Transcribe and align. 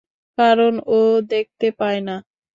কারণ 0.37 0.73
ও 0.89 0.99
দেখতে 1.29 1.67
পায় 1.79 2.01
না। 2.07 2.15